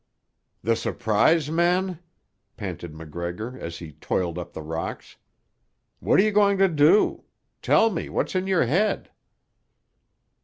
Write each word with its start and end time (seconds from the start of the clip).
"The 0.63 0.75
surprise, 0.75 1.51
man?" 1.51 1.99
panted 2.57 2.95
MacGregor 2.95 3.59
as 3.59 3.77
he 3.77 3.91
toiled 3.91 4.39
up 4.39 4.51
the 4.51 4.63
rocks. 4.63 5.17
"What 5.99 6.19
are 6.19 6.23
you 6.23 6.31
going 6.31 6.57
to 6.57 6.67
do? 6.67 7.25
Tell 7.61 7.91
me 7.91 8.09
what's 8.09 8.33
in 8.33 8.47
your 8.47 8.65
head?" 8.65 9.11